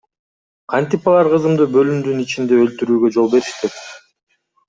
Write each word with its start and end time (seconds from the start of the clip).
Кантип 0.73 1.09
алар 1.11 1.29
кызымды 1.33 1.67
бөлүмдүн 1.75 2.23
ичинде 2.23 2.59
өлтүртүүгө 2.63 3.13
жол 3.19 3.31
беришти? 3.35 3.71